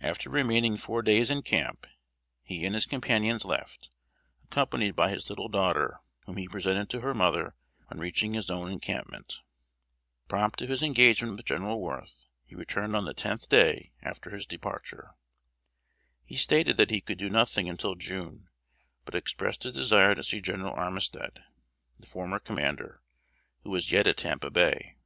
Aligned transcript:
After 0.00 0.28
remaining 0.28 0.76
four 0.76 1.00
days 1.00 1.30
in 1.30 1.42
camp, 1.42 1.86
he 2.42 2.66
and 2.66 2.74
his 2.74 2.86
companions 2.86 3.44
left, 3.44 3.90
accompanied 4.42 4.96
by 4.96 5.10
his 5.10 5.30
little 5.30 5.46
daughter, 5.48 6.00
whom 6.26 6.38
he 6.38 6.48
presented 6.48 6.90
to 6.90 7.02
her 7.02 7.14
mother 7.14 7.54
on 7.88 8.00
reaching 8.00 8.34
his 8.34 8.50
own 8.50 8.68
encampment. 8.68 9.42
Prompt 10.26 10.58
to 10.58 10.66
his 10.66 10.82
engagement 10.82 11.36
with 11.36 11.46
General 11.46 11.80
Worth, 11.80 12.24
he 12.44 12.56
returned 12.56 12.96
on 12.96 13.04
the 13.04 13.14
tenth 13.14 13.48
day 13.48 13.92
after 14.02 14.30
his 14.30 14.44
departure. 14.44 15.12
He 16.24 16.34
stated 16.34 16.76
that 16.76 16.90
he 16.90 17.00
could 17.00 17.18
do 17.18 17.30
nothing 17.30 17.68
until 17.68 17.94
June; 17.94 18.48
but 19.04 19.14
expressed 19.14 19.62
his 19.62 19.72
desire 19.72 20.16
to 20.16 20.24
see 20.24 20.40
General 20.40 20.74
Armistead, 20.74 21.44
the 21.96 22.08
former 22.08 22.40
commander, 22.40 23.02
who 23.62 23.70
was 23.70 23.92
yet 23.92 24.08
at 24.08 24.16
Tampa 24.16 24.50
Bay. 24.50 24.96